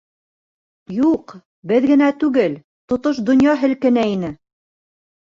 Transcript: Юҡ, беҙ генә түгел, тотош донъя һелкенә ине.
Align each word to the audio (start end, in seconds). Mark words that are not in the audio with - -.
Юҡ, 0.99 1.33
беҙ 1.71 1.85
генә 1.91 2.07
түгел, 2.23 2.55
тотош 2.93 3.19
донъя 3.27 3.53
һелкенә 3.65 4.07
ине. 4.15 4.33